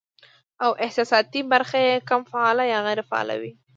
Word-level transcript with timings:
او 0.63 0.71
احساساتي 0.85 1.39
برخه 1.51 1.77
ئې 1.85 2.05
کم 2.09 2.21
فعاله 2.31 2.63
يا 2.73 2.79
غېر 2.85 2.99
فعاله 3.09 3.35
وي 3.41 3.51